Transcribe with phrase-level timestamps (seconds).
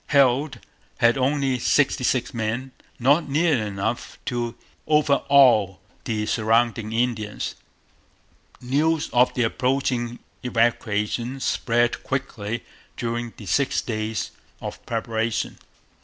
[0.09, 0.57] Heald
[0.97, 4.55] had only sixty six men, not nearly enough to
[4.87, 7.53] overawe the surrounding Indians.
[8.59, 12.63] News of the approaching evacuation spread quickly
[12.97, 15.59] during the six days of preparation.